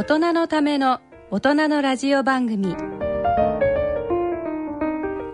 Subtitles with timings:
[0.00, 0.98] 大人のための
[1.30, 2.74] 大人のラジオ番組。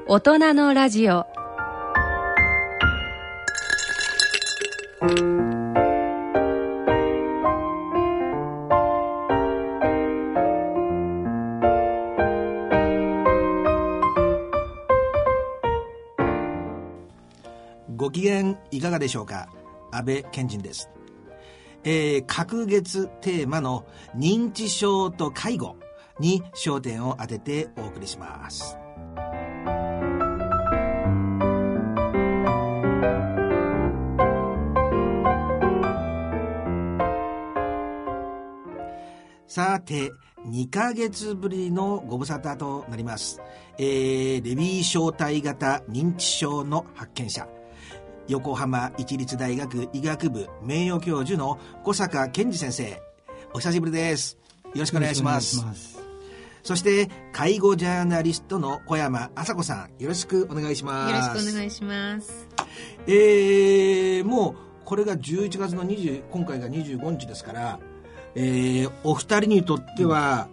[0.09, 1.25] 大人のラジオ。
[17.95, 19.48] ご機嫌いかがでしょうか？
[19.93, 20.91] 安倍賢人です、
[21.86, 23.86] えー、各月テーマの
[24.17, 25.76] 認知症と介護
[26.18, 28.76] に焦点を当ててお送りします
[39.56, 40.12] さて、
[40.45, 43.41] 2ヶ月ぶりのご無沙汰となります。
[43.78, 47.48] えー、レビー小体型認知症の発見者。
[48.28, 53.00] 横浜市立大学医学部名誉教授の小坂健二先生。
[53.55, 54.37] お久しぶりです。
[54.64, 55.64] よろしくお願いします。
[56.62, 60.03] そして、介護ジャーナリストの小山麻子さん。
[60.03, 61.12] よろしくお願いします。
[61.12, 62.48] よろしくお願いします。
[63.06, 67.79] えー、もう、これが11月の20、今回が25日ですから、
[68.34, 70.48] えー、お二人にとっては、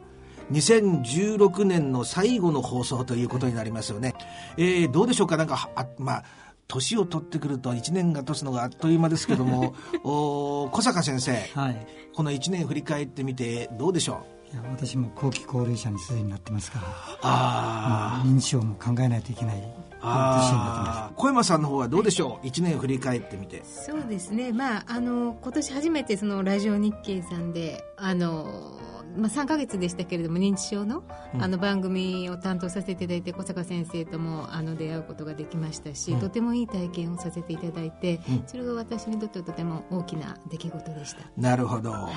[0.52, 4.14] 2016年の最後の放送ということになりますよね。
[4.58, 5.38] えー、どうでしょうか？
[5.38, 6.24] なんか、あまあ、
[6.68, 16.86] 年を取ってくると1年が経つのがあっという間ですけども、 お小坂先生、はい、この1年振り返ってみてどうでしょいや私も後期高齢者にすでになってますから
[17.24, 21.14] ああ認知症も考えないといけない年になってます。
[21.16, 23.64] 小山さんの方はどうでしょう？1年振り返ってみて。
[23.64, 28.80] そうですね、まあ、あの今年初めてそのラジオ日経さんであの、
[29.16, 31.04] まあ、3か月でしたけれども認知症の,、
[31.40, 36.20] あの番組を担当させていただいて小坂先生ともあの出会うことができましたし、うん。
[36.20, 38.44] とてもいい体験をさせていただいて、うん。
[38.48, 41.22] それが私にとってとても大きな出来事でした。
[41.38, 42.12] なるほど、はい。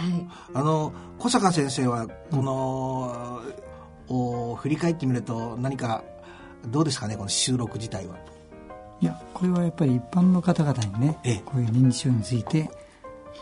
[0.54, 3.42] あの小坂先生はこの、
[4.08, 6.04] お振り返ってみると何か
[6.68, 8.16] どうですかねこの収録自体は。
[9.00, 11.42] いやこれはやっぱり一般の方々にねええ。
[11.44, 12.70] こういう認知症について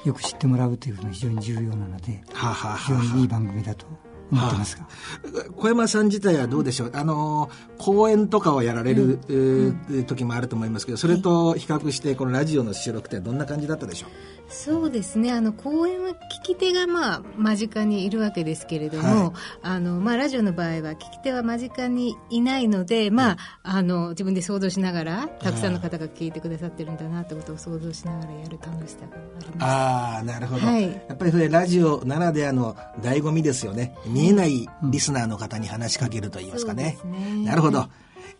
[0.05, 3.87] よく知ってもらうというのが非常に重要なのではあ、はあ非常はにいい番組だと
[4.31, 14.44] 思ってますが、あ、小山さん自体はどうでしょうあの講演とかをやられる、えー時もあると思いますけどそれと比較してこのラジオの収録ってどんな感じだったでしょう？
[14.49, 15.33] そうですね。
[15.33, 19.33] あの講演は聞き手が、まあ、間近にいるわけですけれども、はい。
[19.63, 29.57] あのまあ、ラジオの場合は聞き手は間近にいないので、まあ、あの自分で想像しながらたくさんの方が聞いてくださってるんだなということを想像しながらやる楽しさがあります。
[29.61, 30.83] ああなるほど、はい。
[30.83, 33.97] やっぱりそれラジオならではの醍醐味ですよね。
[34.07, 37.45] 見えないリスナーの方に話しかけると言いますかね,、そうですね。
[37.45, 37.89] なるほど、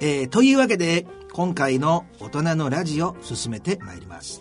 [0.01, 4.41] えーというわけで今回の大人のラジオ進めてまいります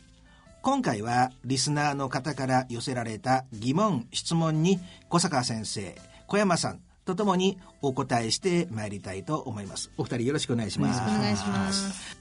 [0.61, 4.79] 今回はリスナーの方から寄せられた疑問質問に
[5.09, 5.95] 小坂先生
[6.27, 9.89] 小山さんとともにお答えしてまいりたいと思います。
[9.97, 11.01] お二人よろしくお願いします。
[11.01, 12.17] お願いします。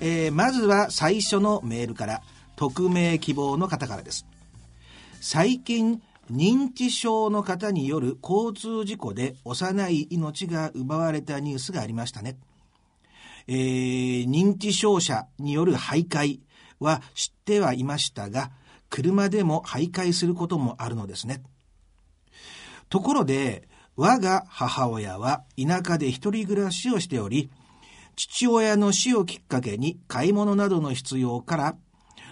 [0.00, 2.22] えーまずは最初のメールから
[2.54, 4.24] 匿名希望の方からです。
[5.20, 6.00] 最近
[6.30, 12.36] 認知症の方による交通事故で幼い命が奪われたニュースがありましたね
[13.46, 16.40] えー認知症者による徘徊
[16.78, 18.50] は知ってはいましたが、
[18.88, 21.42] 車でも徘徊することもあるのですね。
[22.88, 27.50] ところで、我が母親は田舎で一人暮らしをしており、
[28.16, 31.76] 父親の死をきっかけに買い物などの必要から、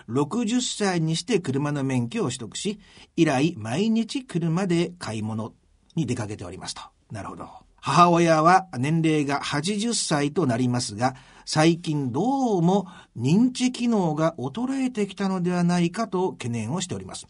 [0.09, 2.81] 60歳にして車の免許を取得し、
[3.17, 5.53] 以来毎日車で買い物
[5.95, 6.83] に出かけておりますと。
[7.11, 7.68] なるほど。
[7.81, 11.15] 母親は年齢が80歳となりますが、
[11.45, 12.87] 最近どうも
[13.17, 17.27] 認知機能が衰えてきたのではないかと懸念をしております。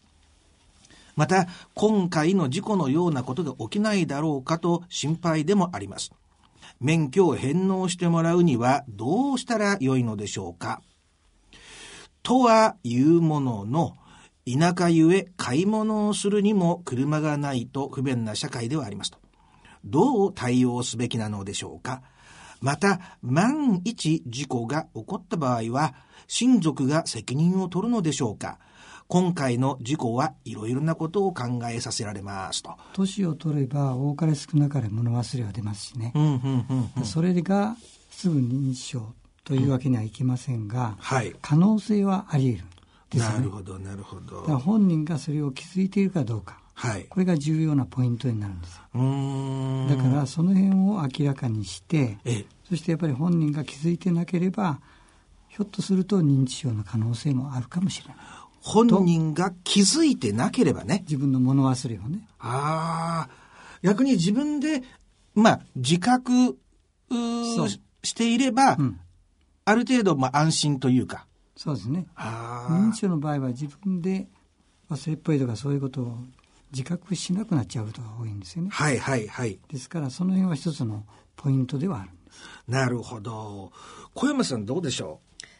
[1.15, 6.11] また、今回の事故のようなことが起きないだろうかと心配でもあります。
[6.79, 10.81] 免許を返納してもらうにはどうしたらよいのでしょうか
[12.23, 13.95] とはいうものの、
[14.45, 19.19] 田舎ゆえ買い物をするにも車がないと不便な社会ではありますと。
[19.85, 22.01] どう対応すべきなのでしょうか
[22.61, 25.93] また、万一事故が起こった場合は、
[26.27, 28.59] 親族が責任を取るのでしょうか
[29.07, 32.77] 今回の事故はいろいろなことを考えさせられますと。
[32.93, 36.37] 年を取れば多かれ少なかれ物忘れは出ますしね、うんうんう
[36.73, 37.75] んうんそれが
[38.11, 41.33] すぐ認知症というわけにはいきませんが、はい。
[41.41, 44.41] 可能性はあり得るねなるほど、なるほど。
[44.59, 47.07] 本人がそれを気づいているかどうかはい。
[47.09, 48.79] これが重要なポイントになるんです。
[48.79, 54.79] だからその辺を明らかにしてええ、そしてやっぱり本人が気づいてなければ
[55.49, 58.15] ひょっとすると認知症の可能性もあるかもしれない。
[58.61, 61.01] 本人が気づいてなければね。
[61.01, 62.25] 自分の物忘れをね。
[62.39, 63.29] ああ、
[63.81, 64.83] 逆に自分で、
[65.35, 66.57] まあ、自覚
[68.03, 68.99] していれば、うん。
[69.65, 71.25] ある程度、まあ、安心というか。
[71.57, 72.05] そうですね。
[72.15, 74.27] あ認知症の場合は自分で
[74.89, 76.17] 忘れっぽいとかそういうことを
[76.71, 78.75] 自覚しなくなっちゃうことが多いんですよねあ。
[78.75, 79.59] はいはいはい。
[79.69, 81.05] ですからその辺は一つの
[81.35, 83.71] ポイントではあるんですなるほど。
[84.13, 85.19] 小山さんどうでしょ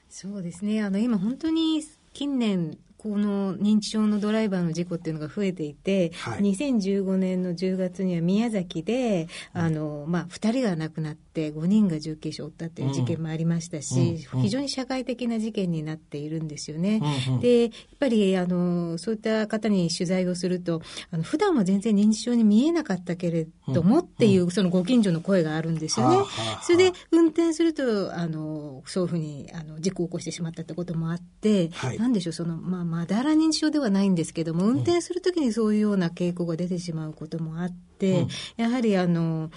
[0.10, 0.82] そうですね。
[0.82, 1.84] あの、今本当に
[2.14, 6.42] 近年、この認知症のドライバーの事故っていうのが増えていて、はい。
[6.42, 14.40] 2015年の10月には宮崎で、あの、まあ、2人が亡くなって5人が重軽傷を負ったっていう事件もありましたし、うん。
[14.40, 14.44] うん。
[14.44, 17.02] 非常に社会的な事件になっているんですよね。
[17.28, 17.40] うんうん。
[17.40, 20.82] で、やっぱり、あの、そういった方に取材をすると、
[21.12, 26.18] あの、普段は全然認知症に見えなかったけれどもっていう、そのご近所の声があるんですよね。
[26.64, 31.98] それで、運転すると、あの、そういうふうに、あの、事故を起こしてしまったってこともあって、はい。
[31.98, 38.28] なんでしょう、その、まあ、まだら認知症ではないんですけども、運転するときにそういうような傾向が出てしまうこともあって、
[38.58, 39.52] やはり、あの、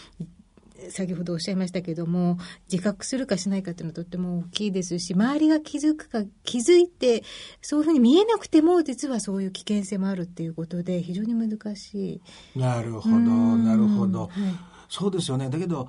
[0.91, 2.39] 先ほどおっしゃいましたけども、
[2.71, 7.25] 自覚するかしないかっていうのはとっても大きいですし、周りが気づくか、気づいて、
[7.61, 12.21] そういうふうに見えなくても、実はそういう危険性もあるっていうことで、非常に難し
[12.55, 12.59] い。
[12.59, 14.23] なるほど、なるほど。
[14.23, 15.49] はいそうですよね。
[15.49, 15.89] だけど、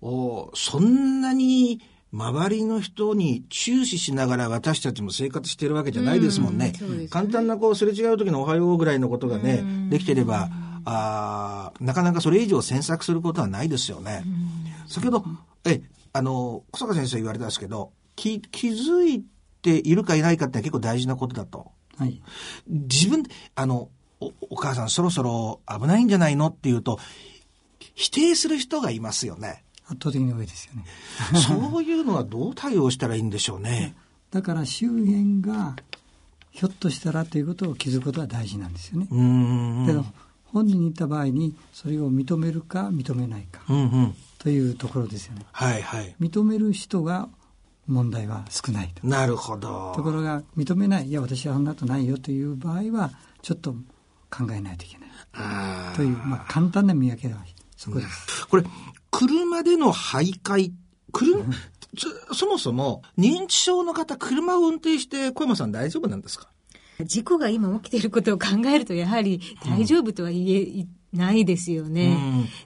[0.00, 1.80] おそんなに
[2.12, 6.72] 周りの人に注視しながら私たちも生活してるわけじゃないですもんね。
[6.80, 10.48] うんね簡単なこうすれ違う時のおはようぐらいのことがね、できてれば、
[10.84, 14.24] あーなかなかそれ以上詮索することはないですよね。
[14.88, 15.24] 先ほど、
[15.64, 19.24] え、あの、小坂先生言われたんですけど、気、気づい
[19.62, 21.70] ているかいないかって結構大事なことだと。
[21.96, 22.20] はい
[22.66, 23.88] 自分で、あの、
[24.20, 26.98] お、お母さんそろそろ危ないんじゃないのっていうと、
[27.94, 29.64] 否定する人がいますよね。
[29.90, 30.84] 圧倒的に多いですよね
[31.40, 33.94] そういうのはどう対応したらいいんでしょうね？
[34.30, 35.74] だから周辺が
[36.50, 39.06] ひょっとしたらということを気づくことは大事なんですよね。
[40.52, 43.62] 本人に言った場合にそれを認めるか認めないか。
[44.38, 45.44] というところですよね。
[45.52, 46.14] はいはい。
[46.20, 47.28] 認める人が
[47.86, 49.06] 問題は少ないと。
[49.06, 49.92] なるほど。
[49.94, 53.10] ところが認めない、いや私はそんなことないよという場合は
[53.42, 53.72] ちょっと
[54.30, 55.10] 考えないといけない
[55.96, 57.44] という、まあ簡単な見分けは
[57.76, 58.46] そこです。
[58.48, 58.64] これ、
[59.10, 60.72] 車での徘徊、
[61.12, 61.44] 車、
[62.28, 66.48] そそもそも、認知症の方、車を運転して、小山さん大丈夫なんですか？
[67.04, 70.86] 事故が今起きていることを考えると、やはり大丈夫とは言え
[71.16, 72.14] ないですよね。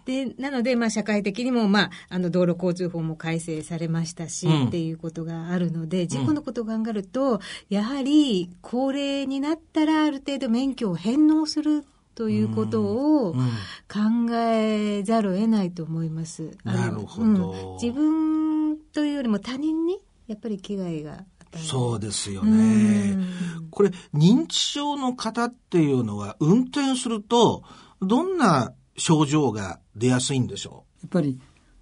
[0.07, 4.67] で、なので、まあ、社会的にも、まあ、あの、道路交通法も改正されましたし、うん。
[4.67, 11.85] っていうことがあるので、事故のことを考えると、やはり、高齢になったら、ある程度免許を返納する
[12.15, 13.41] ということをうん
[13.89, 16.57] 考えざるを得ないと思います。
[16.65, 21.25] あのなるほどうん自分というよりも他人に、やっぱり危害が。
[21.57, 23.29] そうですようねん。
[23.71, 27.63] これ、認知症の方っていうのは、運転すると、
[28.01, 31.39] どんな症状が出やすいんでしょやっぱり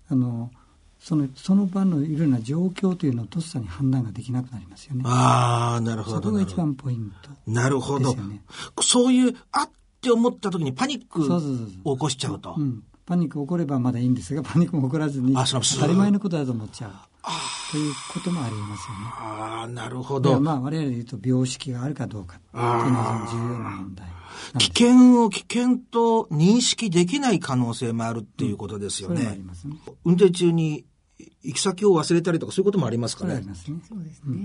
[0.08, 0.50] あの
[0.98, 5.08] そのその場のいろいろな状況というのをとっさに判断ができなくなりますよねう。
[5.08, 6.16] ああ、なるほど。
[6.18, 7.30] そこが一番ポイント。
[7.50, 8.14] なるほど。
[8.80, 9.70] そういう、あっ
[10.02, 11.22] て思った時にパニック
[11.84, 12.56] を起こしちゃうと。
[12.58, 16.92] うん、パニック起こればまだいいんですが、パニックも起こらずに、当たり前のことだと思っちゃう。
[17.70, 19.00] ということもありますよね。
[19.16, 20.40] ああ、なるほど。
[20.40, 24.08] まあ、我々で言うと、病識があるかどうかっていうのは重要な問題。
[24.58, 29.36] 危険を危険と認識できない可能性もあるっていうことですよね。
[29.36, 29.76] りますね。
[30.04, 30.84] 運転中に
[31.42, 33.34] 行き先を忘れたりとかそういうこともありますかね？
[33.34, 33.48] それはあり。
[33.48, 33.80] ますね。
[33.88, 34.36] そうですね。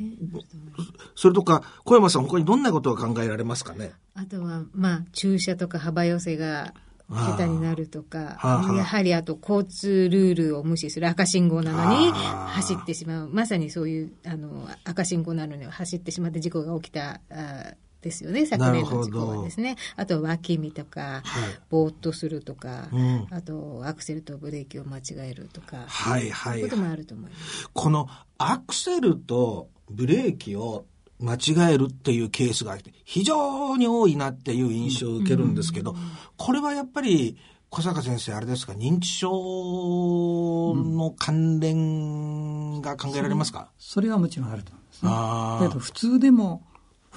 [1.16, 3.92] それとか、小山さん他にどんなことが考えられますかね？
[4.16, 6.74] あとは、まあ、駐車とか幅寄せが
[7.10, 8.40] 下手になるとか、
[8.76, 13.30] やはりあと交通ルールを無視する赤信号なのに走ってしまう。
[13.30, 19.76] まさにそういう、あの、赤信号なのに走ってしまって事故が起きた、あですよね、昨年の事故はですね。
[19.96, 21.24] あと脇見とか、はい。
[21.70, 23.28] ぼーっとするとか、うん。
[23.32, 26.60] あとアクセルとブレーキを間違えるとか、はいはい。
[26.60, 27.70] いうこともあると思います。
[27.74, 30.86] このアクセルとブレーキを
[31.20, 35.96] 間違えるっていうケースが非常に多いなっていう印象を受けるんですけど、
[36.38, 37.38] これはやっぱり
[37.70, 45.12] 小坂先生あれですか認知症の関連が考えられますか、それはもちろんあると思いますね。
[45.12, 45.64] あー。
[45.64, 46.64] だけど、普通でも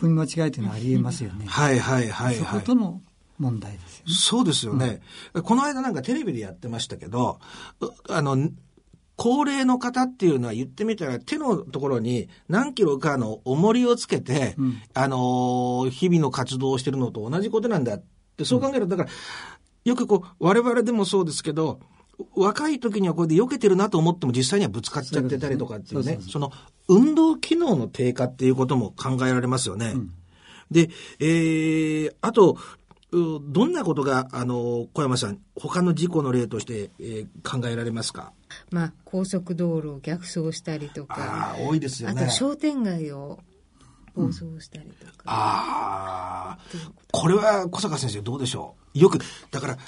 [0.00, 1.44] 踏み間違いというのはありえますよね。
[1.46, 3.02] はいはいはいそはいことの
[3.38, 4.14] 問題ですよね。
[4.14, 5.00] そうですよね、
[5.42, 7.40] この間なんかテレビでやってましたけど、
[7.80, 8.50] うあの、
[9.16, 18.02] 高齢の方っていうのは言ってみたら手のところに何キロかの重りをつけて、うんあのー日々の活動をしてるのと同じことなんだっ
[18.36, 19.10] て、そう考えると、だから、
[19.84, 21.80] よくこう、我々でもそうですけど、
[22.34, 26.52] 若い時にはこれで避けてるなと思っても実際にはぶつかっちゃってたりとかっていうねその
[26.90, 29.94] 運動機能の低下っていうことも考えられますよね。
[30.72, 32.58] で、えー、あと、
[33.12, 38.32] うどんなことが、あの、小山さん、他の事故の例として、えー考えられますか？
[38.70, 42.22] まあ、高速道路を逆走したりとか、ああ、多いですよね。
[42.22, 43.40] あと商店街を
[44.14, 45.12] 暴走したりとか。
[45.26, 46.58] ああ、
[47.12, 48.98] これは小坂先生どうでしょう？
[48.98, 49.18] よく、
[49.50, 49.78] だから、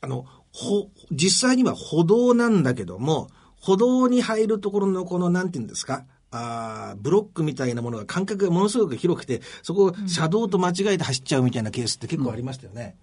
[0.00, 3.28] あの、ほ、実際には歩道なんだけども、
[3.60, 6.04] 歩道に入るところのこの、なんていうんですか？
[6.30, 12.96] あーブロックみたいなものが間隔がものすごく広くて、そこを車道と間違えて走っちゃうみたいなケースって結構ありましたよね。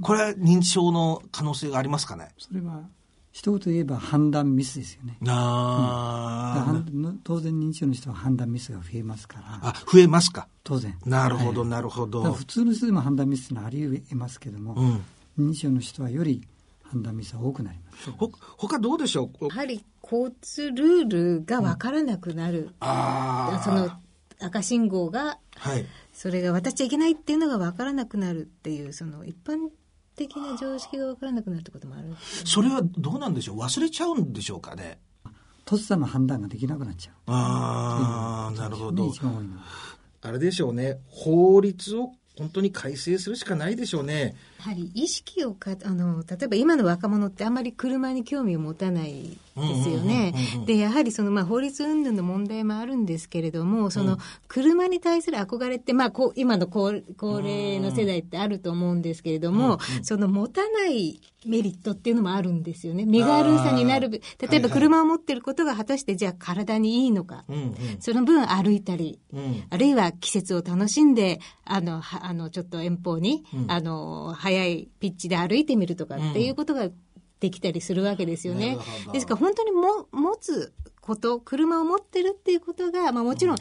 [0.00, 2.30] これは認知症の可能性がありますかね？
[2.38, 2.82] それは、
[3.30, 5.18] 一言で言えば判断ミスですよね。
[5.28, 10.48] あー判当然認知症の人は判断ミスが増えますから、あ、増えますか？
[10.64, 10.98] 当然。
[11.04, 12.20] なるほど、はいなるほど。
[12.20, 15.04] だから普通の人でも判断ミスってのはあり得ますけども、うん。
[15.50, 16.46] 認知症の人はより
[16.94, 18.10] 判断ミスは多くなります。
[18.12, 19.46] ほ、他どうでしょう？
[19.46, 21.08] やはり交通ルー
[21.38, 22.70] ルが分からなくなる。
[22.80, 23.62] ああ。
[23.64, 23.90] その
[24.40, 25.84] 赤信号が、はい。
[26.12, 29.70] それが渡っちゃいけないっていうのが分からなくなるっていう、その一般
[30.14, 32.14] 的な常識が分からなくなるってこともある。
[32.44, 33.58] それはどうなんでしょう？
[33.58, 34.98] 忘れちゃうんでしょうかね？
[35.64, 37.14] とっさの判断ができなくなっちゃう。
[37.26, 39.10] ああ、なるほど。
[40.22, 41.00] あれでしょうね。
[41.08, 44.34] 法律を本当に改正するしかないでしょうね。
[44.58, 50.66] やはり意識をか、あの、例えば今の若者ってあんまり車に興味を持たないですよねうんうんうんうん。
[50.66, 54.18] で、やはりその、まあ、法律云々の問題もあるんですけれども、その、
[54.48, 63.04] 車に対する憧れって、まあ、こう、今の高高齢の世代ってあると思うんですけれども、その持たないメリットっていうのもあるんですよね。
[63.04, 64.10] 身軽さになる。
[64.10, 67.44] 例えば車を持ってることが果たしてじゃあ体にいいのか。
[67.48, 67.74] うんうん。
[68.00, 69.64] その分歩いたり、うん。
[69.70, 76.88] あるいは季節を楽しんで、あの、はあの、ちょっと遠方に、うんあの、速いピッチで歩いてみるとかっていうことが
[77.44, 78.78] できたりするわけですよね。
[79.12, 80.72] ですから本当にも持つ
[81.02, 83.56] こと、車を持ってるっていうことが、まあもちろん、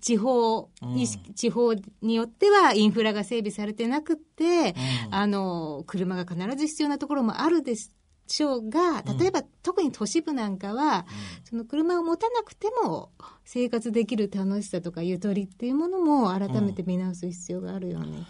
[0.00, 4.74] 地方意識、地方によってはインフラが整備されてなくって、
[5.12, 11.06] あの、車が必ず必要なところもあるでしょうが、例えば、特に都市部なんかは、
[11.44, 13.12] その車を持たなくても
[13.44, 18.26] 生活できる楽しさとかゆとりっていうものも改めて見直す必要があるように。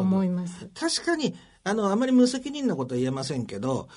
[0.00, 0.68] 思います。
[0.74, 3.88] 確かに、あの、あまり無責任なことは言えませんけど、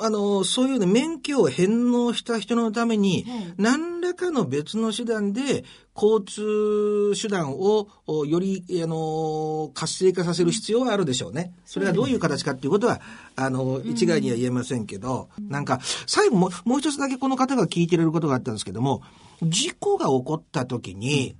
[0.00, 3.54] あの、そういうね、免許を返納した人のために、はい。
[3.58, 5.64] 何らかの別の手段で、
[5.94, 11.54] 交通手段を、おより、あの、活性化させる必要はあるでしょうね。
[11.64, 13.00] それがどういう形かっていうことは、
[13.36, 19.02] あの、一概には言えませんけど、なんか、最後も、もう一つだけこの方が聞いてれることがあったんですけども、
[19.42, 21.36] 事故が起こった時に、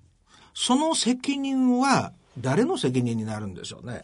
[0.55, 4.03] その責任は、誰の責任になるんでしょうね？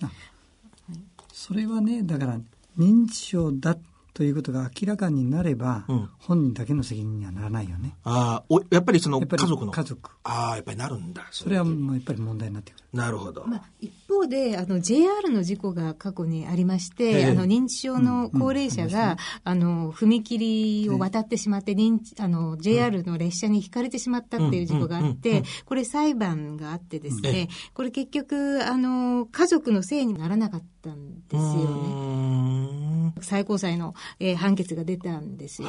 [1.33, 2.41] それはね、だから
[2.79, 3.77] 認知症だ
[4.21, 7.97] ということが明らかになれば、うん本人だけの責任にはならないよね。
[8.05, 9.73] ああ、おやっぱりそのやっぱり家族の。
[9.73, 10.11] 家族。
[10.25, 11.27] ああ、やっぱりなるんだ。
[11.31, 12.85] それはもうやっぱり問題になってくる。
[12.93, 13.47] なるほど。
[13.47, 17.25] まあ、一方で、あの、JR の事故が過去にありまして、ええ。
[17.27, 30.67] あの、認知症の高齢者が、あの、踏切を渡ってしまって、認知、あの、JR の列車にひかれてしまったっていう事故があっうんうんうんうてん、これ裁判があってですええね、これ結局、あの、家族のせいにならなかった。
[30.81, 33.15] ったんですよね。
[33.21, 35.69] 最高裁の、えー、判決が出たんですよ。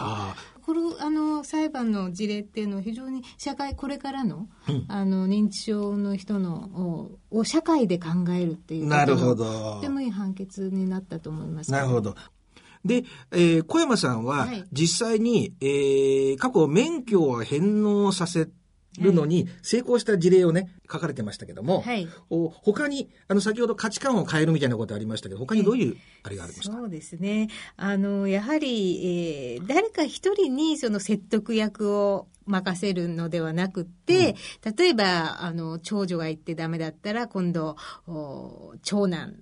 [0.62, 11.72] これあの裁判の事例っていうのは非常に社会これからのうん、あの認知症の人のを社会で考えるっていうなるほどとてもいい判決になったと思います。
[11.72, 12.16] なるほど。
[12.84, 18.48] で、えー、小山さんは実際に、はい、えー、過去免許を返納させ
[19.00, 27.48] るのに成功した事例をね、書かれてましたけども、はい、お他に、あの、先ほど価値観を変えるみたいなことありましたけど、他にどういう、あれがありますか、そうですね。
[27.78, 37.76] あの、やはり、えー、誰か一人にその説得役を任せるのではなくて、うん、例えば、あの、長女が言ってダメだったら、今度、
[38.84, 39.36] 長男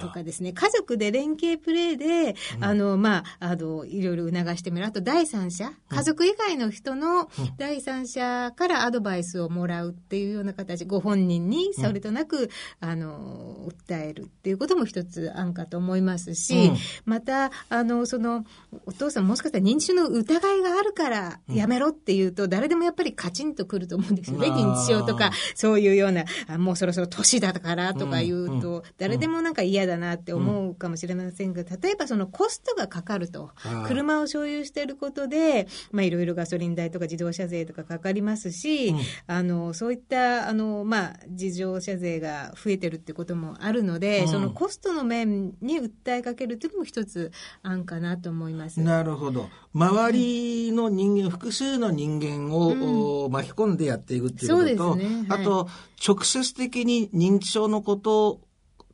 [0.00, 4.86] とかですね、家族で連携プレーで、うん、あの、まあ、あの、いろいろ促してみる。
[4.86, 16.72] あと、第三者、家族以外の人の第三者からアドバイスをもらうっていうような形、ご本人にそれとなく、あの、訴えるっていうことも一つ案かと思いますし、
[17.04, 18.44] また、あの、その、
[18.86, 24.48] お父さんもしかしたら認知症の疑いがあるからやめろっていうと、誰でもやっぱりカチンとくると思うんですよね。
[24.48, 33.50] 認知症とか、そういうような、あもうそろそろ年だからとか言うと、誰でもなんか嫌だなって思うかもしれませんが、例えばそのコストがかかると。
[33.86, 38.94] 車を所有していることで、まあいろいろガソリン代とか自動車税とかかかりますし、
[39.26, 47.32] あの、そういった、あの、まあ、自動車税が増えてるってこともあるので、そのコストの面に訴えかけるっていうのも一つ
[47.62, 48.80] 案かなと思います。
[48.80, 49.48] なるほど。
[49.72, 55.04] 周りの人間、複数の人間を、巻き込んでやっていくっていうことと、ね。
[55.28, 55.68] はい、あと、
[56.06, 58.40] 直接的に認知症のこと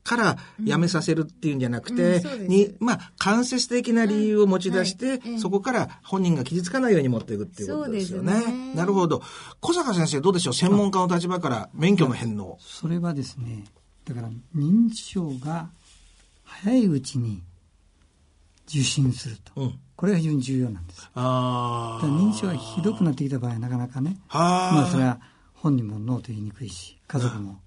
[0.04, 8.34] からやめさせるっていうんじゃなくて、うんうん、に、まあ、間接的な理由を持ち出して、はい、そこから本人が傷つかないように持っていくっていうことですよね。
[8.46, 8.74] ね。
[8.74, 9.20] なるほど。
[9.60, 10.54] 小坂先生、どうでしょう？
[10.54, 12.56] 専門家の立場から免許の返納。
[12.60, 13.64] それはですね、
[14.04, 15.70] だから認知症が
[16.44, 17.42] 早いうちに
[18.68, 19.60] 受診すると。
[19.60, 21.10] うんこれが非常に重要なんです。
[21.14, 25.18] あ認知症がひどくなってきた場合はなかなかね、まあそれは
[25.54, 27.60] 本人もノーと言いにくいし、家族も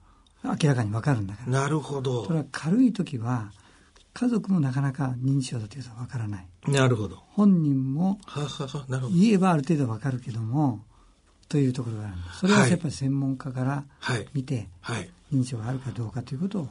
[0.44, 1.62] 明らかにわかるんだから。
[1.64, 2.26] なるほど。
[2.26, 3.52] それは軽い時は、
[4.14, 6.48] 家族もなかなか認知症だというとわからない。
[6.68, 7.18] なるほど。
[7.30, 8.20] 本人も
[9.12, 10.84] 言えばある程度わかるけども、
[11.48, 12.16] というところがある。
[12.40, 13.84] それはやっぱり専門家から
[14.34, 14.70] 見て、
[15.34, 16.70] 認知症があるかどうかということを、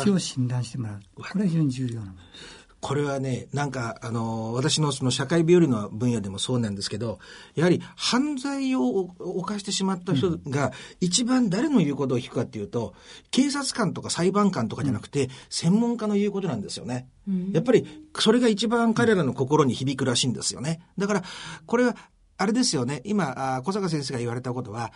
[0.00, 1.00] 一応診断してもらう。
[1.16, 2.60] これは非常に重要なものです。
[2.80, 7.18] これはね、なんか、あの、私のその社会病理の分野でもそうなんですけど、
[7.54, 12.94] やはり犯罪を犯してしまった人が一番誰の言うことを聞くかっていうと、
[13.30, 17.08] 警察官とか裁判官とかじゃなくて、専門家の言うことなんですよね。
[17.52, 17.86] やっぱり、
[18.18, 20.80] それが一番彼らの心に響くらしいんですよね。
[20.96, 21.22] だから、
[21.66, 21.96] これは、
[22.38, 23.02] あれですよね。
[23.04, 24.92] 今、小坂先生が言われたことは、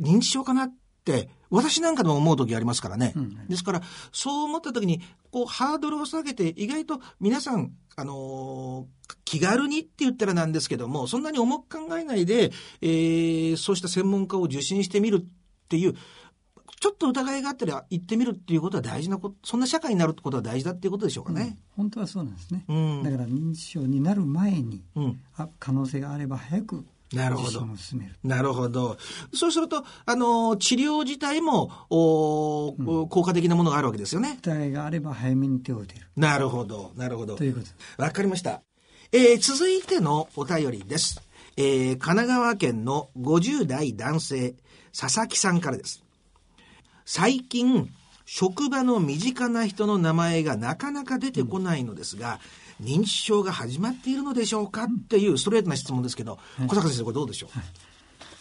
[0.00, 0.72] 認知症かなっ、
[1.50, 3.12] 私なんかでも思う時ありますからね。
[3.14, 15.24] うん、ですから、そう思った時に、こう、ハードルを下げて、意外と皆さん、あのー、気軽にって言ったらなんですけども、そんなに重く考えないで、えー、そうした専門家を受診してみるっ
[15.68, 15.94] ていう、
[16.80, 21.58] ちょっと疑いがあったら行ってみるっていうことは大事なこと、そんな社会になるってことは大事だっていうことでしょうかね。
[21.78, 22.64] うん、本当はそうなんですね。
[22.68, 25.20] うん、だから認知症になる前に、うん、
[25.58, 27.66] 可能性があれば早くなるほど。
[28.22, 28.96] なるほど。
[29.32, 34.38] そうすると、あの、治療自体も、お、うん、効果的なものがあるわけですよね。
[34.42, 36.06] 期待があれば早めに手を打てる。
[36.16, 37.36] なるほど、なるほど。
[37.36, 38.62] ということわかりました。
[39.12, 41.20] えー、続いてのお便りです。
[41.56, 44.54] えー、神奈川県の50代男性、
[44.98, 46.02] 佐々木さんからです。
[47.04, 47.90] 最近、
[48.26, 57.68] 職場の身近な人の名前がなかなか出てこないのですが、うん認知症が始まっているのでしょうかっていうストレートな質問ですけど、はい、小坂先生これどうでしょう、はい、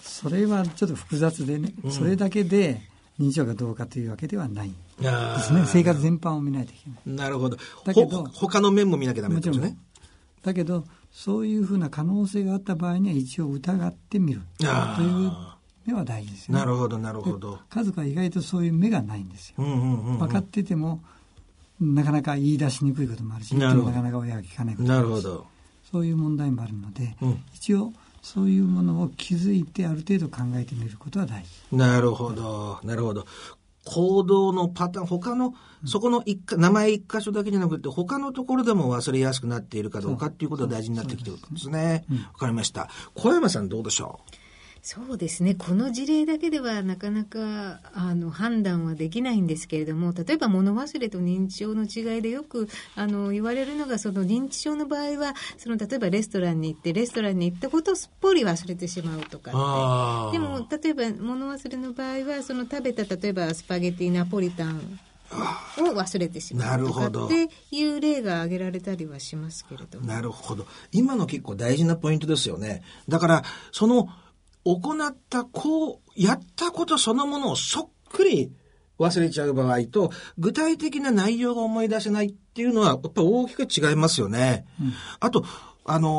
[0.02, 2.82] それはちょっと複雑でね、うん、それだけで
[3.20, 4.72] 認知症がどうかというわけではない。
[5.00, 5.64] ですね。
[5.66, 7.16] 生活全般を見ないといけない。
[7.18, 7.58] なるほど。
[7.86, 9.78] だけど他の面も見なきゃダメですね。
[10.44, 14.42] だけどそういうふうな可能性があった場合には一応疑ってみる。
[14.58, 15.32] という
[15.86, 16.60] 目は大事ですよね。
[16.60, 17.60] なるほどなるほど。
[17.70, 21.04] 家族は意外とそういう目がないんですよ、うんうんうんうん、分かってても
[21.84, 25.54] なかなか言い出しにくいこともあるし、なかなか親が聞かないこともあるし、なるほど
[25.92, 27.94] そういう問題もあるので、うん、一応、
[28.24, 31.76] そういうものを気づいてある程度考えてみることは大事。
[31.78, 33.26] なるほど、なるほど。
[33.86, 35.54] 行動のパターン、他の、
[35.86, 42.06] そこの一か、名前一箇所だけじゃなくて、他のところでも忘れやすくなっているかどうかっていうことが大事になってきてるんですね。
[42.34, 42.90] わ、かりました。
[43.14, 44.43] 小山さんどうでしょう？
[44.86, 52.68] そうですね、この事例だけではなかなかあの判断はできないんですけれども、例えば物忘れと認知症の違いでよく
[52.98, 59.52] あの言われるのが、その認知症の場合は、その例えばレストランに行って、レストランに行ったことをすっぽり忘れてしまうとか
[60.34, 65.00] でも例えば物忘れの場合は、その食べた例えばスパゲティナポリタン
[65.80, 70.08] を忘れてしまうとかっていう例が挙げられたりはしますけれども。
[70.08, 70.68] なるほど。
[70.92, 72.84] 今の結構大事なポイントですよね。
[73.08, 74.10] だから、その、
[74.66, 78.52] 行った、こう、やったことそのものをそっくり
[79.00, 84.66] 忘れちゃう場合と、具体的な内容が思い出せないっていうのは、やっぱり大きく違いますよね。
[84.80, 85.46] うん、あと、
[85.86, 86.12] あのー、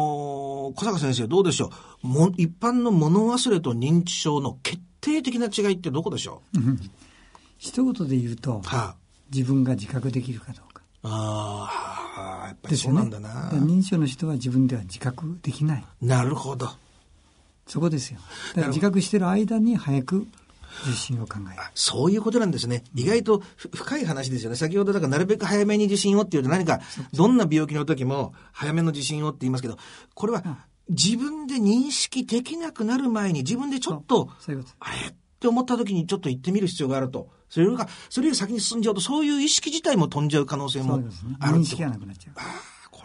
[0.75, 1.71] 小坂先生どうでしょ
[2.03, 2.07] う？
[2.07, 6.59] も一般の物忘れと認知症の決定的な違いってどこでしょう、
[7.57, 8.97] 一言で言うと、はあ、
[9.33, 10.83] 自分が自覚できるかどうか。
[11.05, 15.85] ああ、やっぱりそうなんだな、ね、認知症の人は自分では自覚できない。
[16.03, 16.69] なるほど。
[17.67, 18.19] そこですよ。
[18.55, 20.27] だから自覚してる間に早く
[20.89, 21.63] 受診を考える。
[21.75, 22.83] そういうことなんですね。
[22.95, 24.57] 意外と深い話ですよね。
[24.57, 26.81] 先ほどだからなるべく早めに受診をっていうと何か、
[27.13, 29.79] どんな病気の時も早めの受診をって言いますけど、
[30.15, 30.43] これは
[30.89, 34.31] 自分で認識できなくなる前に自分でちょっと、
[34.81, 35.09] あれ？
[35.09, 37.29] って思った時にちょっと行ってみる必要があると。
[37.51, 41.11] それが、それより先に進んじゃうと、そういう意識自体も飛んじゃう可能性もあると。
[41.13, 41.59] そうですね。
[41.59, 42.35] 認識がなくなっちゃう。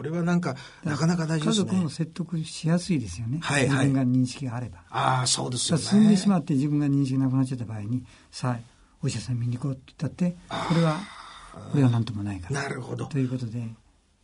[0.00, 1.64] これはなんか、なかなか大事ですね。
[1.66, 3.40] 家族も説得しやすいですよね。
[3.42, 4.78] はい、はい、自分が認識があれば。
[4.88, 5.84] ああ、そうですよね。
[5.84, 8.60] 進んでしまって自分が認識なくなっちゃった場合に、さあ、
[9.02, 11.00] お医者さん見に行こうって言ったって、これは、
[11.70, 12.62] これは何ともないから。
[12.62, 13.04] なるほど。
[13.04, 13.62] ということで、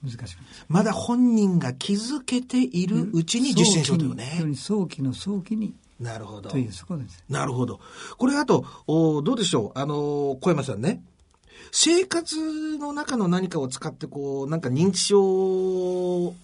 [0.02, 4.54] 難しくまだ本人が気づけているうちに受診しようというね。
[4.56, 5.74] 早期の早期に。
[6.00, 6.48] なるほど。
[6.48, 7.22] という、そこです。
[7.28, 7.80] なるほど。
[8.16, 9.78] これあと、おどうでしょう？
[9.78, 11.02] あの、小山さんね。
[11.72, 16.34] 生活の中の何かを使って、こう、なんか認知症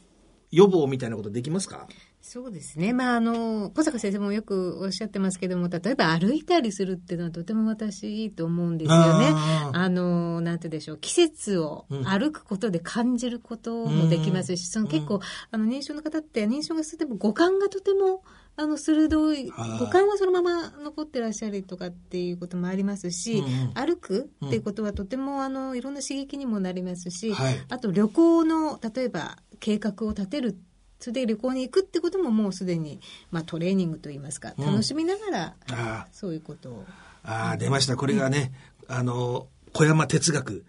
[0.51, 1.87] 予防みたいなことできますか？
[2.25, 2.93] そうですね。
[2.93, 9.35] まあ、あの、小坂先生もよくおっしゃってますけども、例えば歩いたりするっていうのはとても私いいと思うんですよね。
[9.73, 18.23] あの、なんてでしょう、季節を歩くことで感じることもできますし、うん、その結構、あの、認知症の方って認知症が進んでも五感がとても、
[18.57, 30.59] あの、鋭い、五感はそのまま残ってらっしゃるとかっていうこともありますし、うん、歩くっていうことはとても、あの、いろんな刺激にもなりますし、はい、あと旅行の、例えば、計画を立てる
[31.03, 33.01] それで旅行に行くってことももうすでに、
[33.33, 36.85] まあ、トレーニングといいますか楽しみながら、うん、そういうことを。
[37.25, 37.97] ああ出ました。
[37.97, 38.53] これがね、
[38.89, 40.65] うん、あの小山哲学。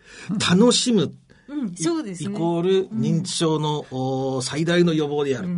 [0.50, 1.14] 楽しむ、
[1.48, 3.86] うん、そうです、ね、イコール認知症の、
[4.36, 5.50] うん、最大の予防である、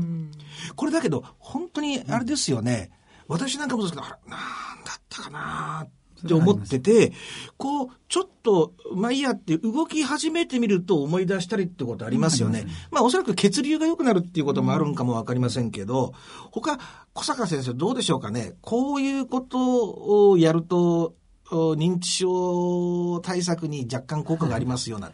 [0.75, 2.91] これだけど本当にあれですよね、
[3.27, 5.87] 私なんかもそうですけどなんだったかな
[6.25, 7.13] って思ってて、
[7.57, 12.65] こう、ちょっと、まあいいやって動き始めてみると思い出したりってことありますよね。
[12.89, 16.13] まあおそらく血流が良くなるっていうこともあるんかもわかりませんけど、
[16.51, 16.79] 他、
[17.13, 18.53] 小坂先生どうでしょうかね。
[18.61, 21.13] こういうことをやると、
[21.51, 25.11] 認知症対策に若干効果がありますような。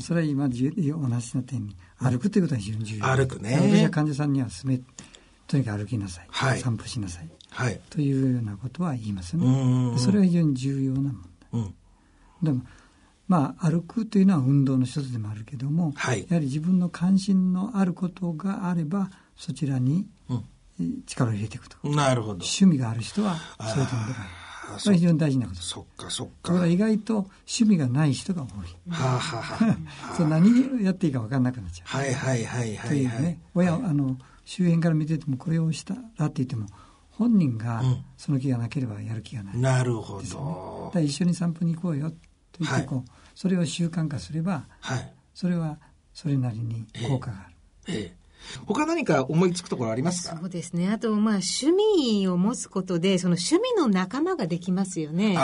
[0.00, 3.06] それは今お話しな点に、歩くということは非常に重要。
[3.06, 3.58] 歩くね。
[3.60, 4.80] 私は患者さんにはすめ、
[5.46, 6.26] とにかく歩きなさい。
[6.30, 7.28] はい、散歩しなさい。
[7.50, 9.98] はい、というようなことは言いますね。
[9.98, 11.14] それは非常に重要な問
[11.52, 11.60] 題。
[11.60, 11.74] うん、
[12.42, 12.62] でも
[13.30, 20.08] まあ、歩くというのは運動の一つでもあるけども、はい、やはり自分の関心のあることがあればそちらに
[21.06, 24.14] 力を入れていくと、うん、なるほど趣味がある人はそういう点で
[24.72, 26.54] はこれ非常に大事なことそっかそっか。
[26.54, 27.14] だ意外と
[27.46, 28.48] 趣味がない人が多い。
[28.90, 29.76] はあ、は
[30.16, 31.88] そう何やっていいか分からなくなっちゃう。
[31.88, 32.88] はいはいはいはい、はい。
[32.88, 36.66] というね、親、あの、周辺から見ててもこれをしたらって言っても、
[37.10, 37.82] 本人が
[38.16, 40.92] その気がなければやる気がない、ね、なるほど。
[41.00, 42.16] 一緒に散歩に行こうよと
[42.60, 45.78] 言ってこう、はい、それを習慣化すれば、はい、それは
[46.14, 47.54] それなりに効果がある。
[47.88, 48.19] えーえー
[48.66, 50.36] 他何か思いつくところありますか？
[50.38, 50.90] そうですね。
[50.90, 55.38] あと、まあ、趣味を持つことで、その趣味の仲間ができますよね。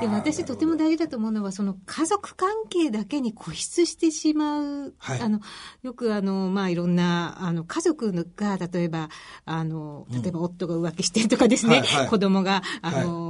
[0.00, 4.94] で私、とても大事だと思うのは、その家族関係だけに固執してしまう。
[4.98, 5.40] はい、あの、
[5.82, 9.08] よく、あの、まあ、いろんな、あの、家族が、例えば、
[9.44, 13.29] あの、例えば夫が浮気してとかですね、うんはいはい、子供が、あの、はい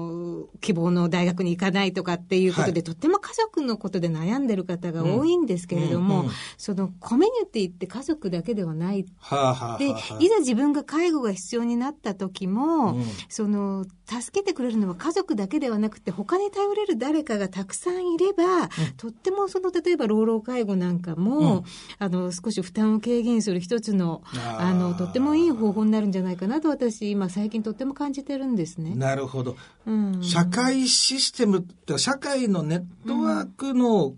[0.60, 21.64] 希望の大学に行かないとかっていうことで、はい、とっても家族のことで悩んでる方が多いんですけれども、うんうんうん、そのコミュニティって家族だけではないはあはあ、で、いざ自分が介護が必要になった時も、うん、その、助けてくれるのは家族だけではなくて、他に頼れる誰かがたくさんいれば、うん、とってもその、例えば老老介護なんかも、うん、
[21.98, 24.22] あの、少し負担を軽減する一つの、
[24.58, 28.94] あの、とってもいい方法になるんじゃないかなと私、今最近とっても感じてるんですね。
[28.94, 29.56] なるほど。
[29.86, 34.10] うん、社会システムって社会のネットワークの、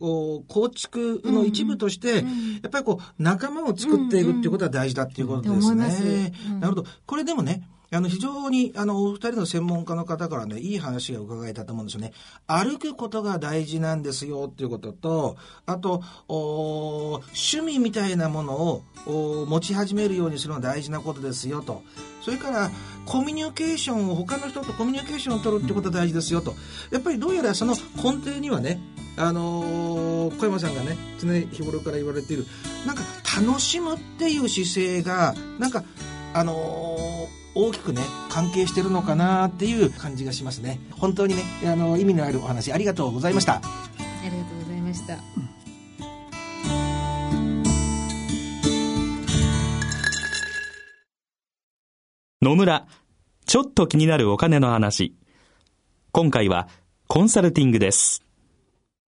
[0.48, 2.22] 構築の一部として、や
[2.66, 6.32] っぱりこう、仲間を作っていくっていうことは大事だっていうことですね。
[6.60, 6.84] なるほど。
[7.06, 12.12] これでもね、あの、非常に、あの、お二人の専門家の方からね、いい話が伺えたと思うんですよね。
[12.46, 21.82] 歩くことが大事なんですよっていうことと、あと、趣味みたいなものを持ち始めるようにするのは大事なことですよと。
[22.24, 22.70] それから、
[23.04, 26.54] コミュニケーションを、他の人とコミュニケーションを取るってことが大事ですよと。
[26.90, 28.80] やっぱりどうやらその根底にはね、
[29.16, 32.46] あのー、小山さんがね、常日頃から言われている、
[32.86, 33.02] なんか
[33.40, 35.84] 楽しむっていう姿勢が、なんか、
[36.34, 40.80] あのー大きくね関係してるのかなっていう感じがしますね。
[40.92, 43.56] 本当にねあの意味のあるお話ありがとうございました。
[43.56, 43.60] あ
[44.22, 45.41] りがとうございました。
[52.42, 52.88] 野村
[53.46, 55.14] ちょっと気になるお金の話
[56.10, 56.66] 今回は
[57.06, 58.24] コンサルティングです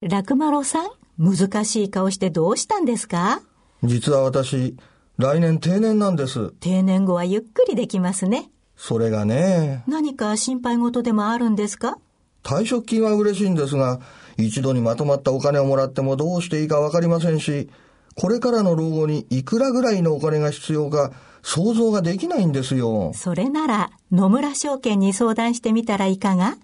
[0.01, 3.43] 楽丸さん難しい顔してどうしたんですか？
[3.83, 4.77] 実は私
[5.19, 6.51] 来年定年なんです。
[6.61, 8.51] 定年後はゆっくりできますね。
[8.77, 9.83] それがね。
[9.89, 11.99] 何か心配事でもあるんですか？
[12.45, 13.99] 退職金は嬉しいんですが、
[14.37, 17.69] 一度にまとまったお金をもらってもどうしていいかわかりませんし、
[18.15, 23.13] これからの老後にいくらぐらいのお金が必要か想像ができないんですよ。
[23.15, 26.57] それなら野村証券に相談してみたらいかが？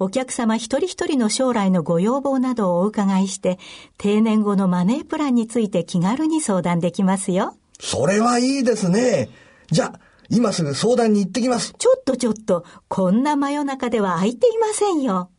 [0.00, 3.60] お客様一人一人の将来のご要望などをお伺いして、
[3.96, 7.56] 定年後のマネープランについて気軽に相談できますよ。
[7.80, 9.28] それはいいですね。
[9.70, 11.74] じゃあ、今すぐ相談に行ってきます。
[11.78, 15.30] ちょっとちょっと、こんな真夜中では空いていませんよ。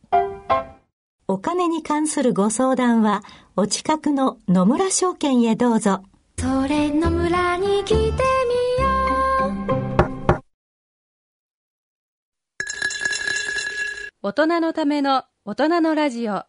[1.28, 3.22] お金に関するご相談は、
[3.58, 6.02] お近くの野村証券へどうぞ。
[6.38, 8.12] それ野村に来てみよ
[10.34, 10.40] う。
[14.20, 16.42] 大人のための大人のラジオ。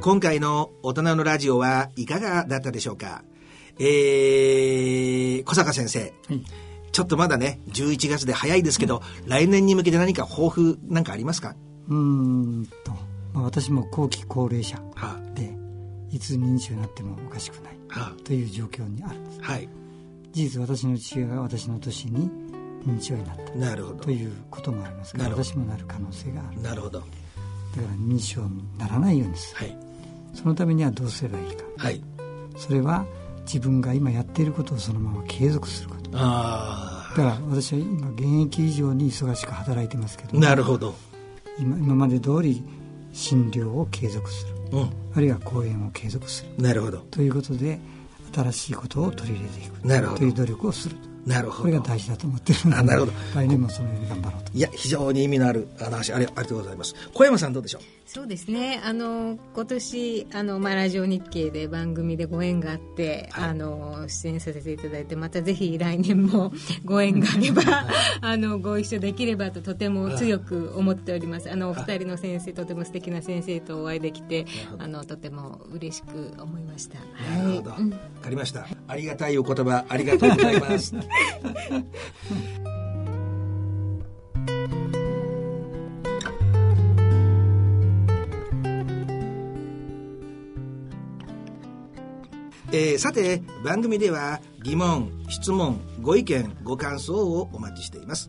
[0.00, 3.22] 今回の大人のラジオはいかがだったでしょうか？
[3.78, 6.00] えー、小坂先生。
[6.00, 6.42] はい
[6.98, 11.54] ちょっとまだね、11月で早いですけど、うん、来年に向けて何か抱負なんかありますか？
[11.88, 12.90] うんと、
[13.32, 15.18] まあ、私も後期高齢者で、はあ、
[16.10, 19.68] いつ認知症になってもおかしくない、はあ、という状況にあるんです、はい、
[20.32, 22.28] 事実私の父親が私の年に
[22.84, 24.00] 認知症になったなるほど。
[24.00, 26.60] ということもありますから私もなる可能性がある。
[26.62, 26.98] なるほど。
[26.98, 27.10] だか
[27.76, 29.76] ら認知症にならないようにする、はい。
[30.34, 32.02] そのためにはどうすればいいか、はい、
[32.56, 33.06] それは
[33.42, 40.94] 自分が今やっていることをそのまま継続することあだから私は今現役以上に忙しく働いてますけどなるほど。
[41.58, 42.62] 今今まで通り
[43.12, 46.62] 診療を継続する、うん、あるいは講演を継続する。
[46.62, 46.98] なるほど。
[47.10, 47.80] ということで
[48.32, 49.86] 新しいことを取り入れていく。
[49.86, 50.18] なるほど。
[50.18, 50.96] という努力をする
[51.28, 51.62] なるほど。
[51.62, 53.12] これが大事だと思ってるので、なるほど。
[53.34, 54.52] 来年もそのように頑張ろうと。
[54.56, 56.94] いや、非常に意味のある話ありがとうございます。
[57.12, 57.82] 小山さんどうでしょう？
[58.06, 58.80] そうですね。
[58.82, 66.50] あの、今年、あの、まあ、ラジオ日経で番組でご縁があって、はい、あの、出演させていただいて、またぜひ来年も
[66.86, 71.50] ご縁があれば、はい、あの、ご一緒できればととても強く思っております。
[71.50, 74.46] あの、お二人の先生、とても素敵な先生とお会いできて、
[74.78, 76.98] あの、とても嬉しく思いました。
[77.38, 77.70] なるほど。
[77.72, 77.90] わ、はい、
[78.22, 78.66] かりました。
[78.86, 80.94] ありがたいお言葉、ありがとうございます。
[92.70, 98.28] えー、さて番組では疑問質問ご意見ご感想をお待ちしています。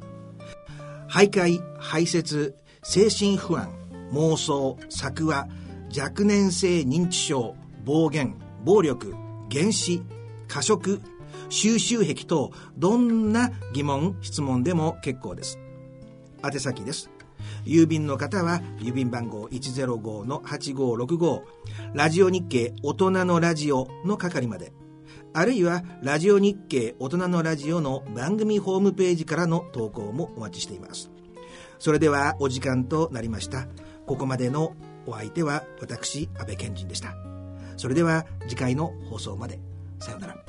[1.10, 3.70] 徘徊排泄精神不安
[4.14, 5.48] 妄想作話
[5.96, 9.16] 若年性認知症暴言暴力
[9.50, 10.02] 原子
[10.48, 11.02] 過食
[11.50, 15.60] 収集癖等、どんな疑問、質問でも結構です。
[16.44, 17.10] 宛先です。
[17.66, 21.42] 郵便の方は、郵便番号105-8565、
[21.94, 24.74] ラジオ日経大人のラジオの係まで。
[25.34, 31.12] あるいは、ラジオ日経大人のラジオの番組ホームページからの投稿もお待ちしています。
[31.78, 33.68] それでは、お時間となりました。
[34.06, 34.74] ここまでの
[35.06, 37.16] お相手は、私、安倍賢人でした。
[37.78, 39.60] それでは、次回の放送まで。
[40.00, 40.49] さようなら。